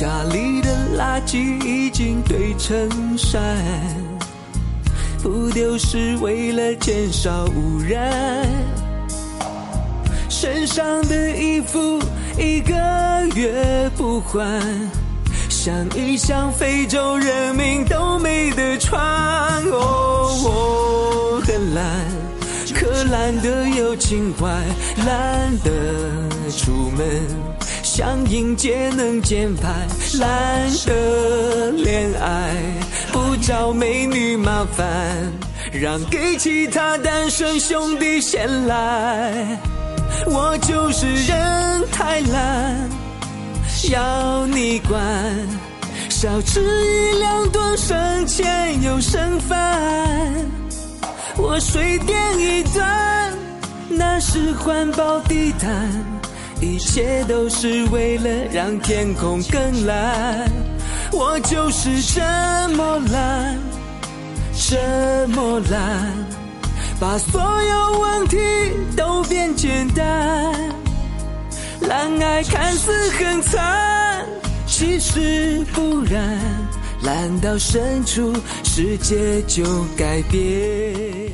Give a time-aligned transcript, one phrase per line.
[0.00, 3.38] 家里的垃圾已经堆成山，
[5.22, 8.48] 不丢是为了减少污染。
[10.30, 12.00] 身上的衣服
[12.38, 12.72] 一个
[13.34, 14.42] 月不换，
[15.50, 18.98] 想一想非洲人民都没得穿。
[19.66, 21.84] 我很懒，
[22.74, 24.48] 可懒得有情怀，
[25.04, 25.70] 懒得
[26.56, 27.50] 出门。
[28.00, 29.68] 想迎接能减排，
[30.20, 32.56] 懒得恋爱，
[33.12, 35.30] 不找美女麻烦，
[35.70, 39.58] 让给其他单身兄弟先来。
[40.24, 42.88] 我就是人太懒，
[43.90, 44.98] 要你管，
[46.08, 50.34] 少吃一两顿省钱又省饭。
[51.36, 53.30] 我水电一断，
[53.90, 55.86] 那是环保地毯。
[56.60, 60.50] 一切都是为了让天空更蓝，
[61.10, 62.20] 我就是这
[62.76, 63.58] 么懒，
[64.52, 66.12] 这么懒，
[67.00, 68.36] 把所有问题
[68.94, 70.52] 都变简单。
[71.80, 74.26] 懒爱看似很惨，
[74.66, 76.38] 其实不然，
[77.02, 79.64] 懒到深处，世界就
[79.96, 81.29] 改变。